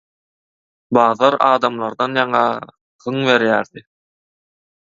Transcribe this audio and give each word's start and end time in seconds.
Bazar 0.97 1.35
adamlardan 1.49 2.17
ýaňa 2.21 2.43
hyň 3.07 3.21
berýärdi. 3.31 3.87